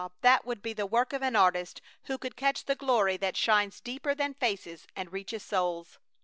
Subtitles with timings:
[0.21, 3.79] That would be the work of an artist who could catch the glory that shines
[3.79, 5.99] deeper than faces and reaches souls!